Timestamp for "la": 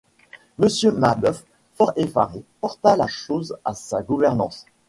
2.95-3.05